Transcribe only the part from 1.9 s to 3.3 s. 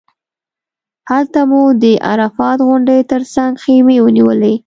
عرفات غونډۍ تر